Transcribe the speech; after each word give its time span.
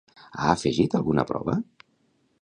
Ha 0.37 0.47
afegit 0.53 0.97
alguna 1.01 1.27
prova? 1.33 1.59